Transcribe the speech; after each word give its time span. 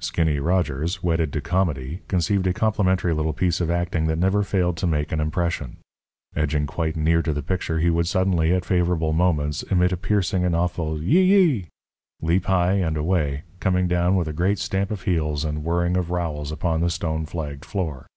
Skinny 0.00 0.40
Rogers, 0.40 1.00
wedded 1.00 1.32
to 1.32 1.40
comedy, 1.40 2.00
conceived 2.08 2.44
a 2.48 2.52
complimentary 2.52 3.14
little 3.14 3.32
piece 3.32 3.60
of 3.60 3.70
acting 3.70 4.08
that 4.08 4.18
never 4.18 4.42
failed 4.42 4.76
to 4.78 4.86
make 4.88 5.12
an 5.12 5.20
impression. 5.20 5.76
Edging 6.34 6.66
quite 6.66 6.96
near 6.96 7.22
to 7.22 7.32
the 7.32 7.40
picture, 7.40 7.78
he 7.78 7.88
would 7.88 8.08
suddenly, 8.08 8.52
at 8.52 8.64
favourable 8.64 9.12
moments 9.12 9.62
emit 9.62 9.92
a 9.92 9.96
piercing 9.96 10.44
and 10.44 10.56
awful 10.56 11.00
"Yi 11.00 11.22
yi!" 11.22 11.66
leap 12.20 12.46
high 12.46 12.72
and 12.72 12.96
away, 12.96 13.44
coming 13.60 13.86
down 13.86 14.16
with 14.16 14.26
a 14.26 14.32
great 14.32 14.58
stamp 14.58 14.90
of 14.90 15.02
heels 15.02 15.44
and 15.44 15.62
whirring 15.62 15.96
of 15.96 16.10
rowels 16.10 16.50
upon 16.50 16.80
the 16.80 16.90
stone 16.90 17.24
flagged 17.24 17.64
floor. 17.64 18.08